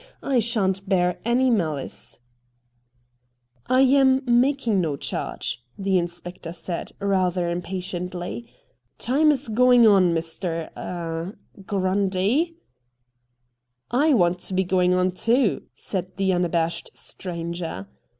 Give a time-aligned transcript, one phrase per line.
[0.23, 2.19] I shan't bear any malice.'
[3.69, 3.69] MR.
[3.69, 8.47] RATT GUNDY 121' I am making no charge/ the inspector said, rather impatiently.'
[8.97, 11.33] Time is going on, Mr.— ah—
[11.67, 12.55] Grundy.''
[14.07, 17.85] I want to be going on, too,' said the un abashed stranger.